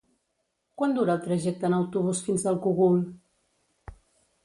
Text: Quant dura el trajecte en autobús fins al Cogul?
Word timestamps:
Quant 0.81 0.95
dura 0.95 1.17
el 1.17 1.21
trajecte 1.27 1.71
en 1.71 1.77
autobús 1.81 2.25
fins 2.31 2.49
al 2.55 2.61
Cogul? 2.67 3.01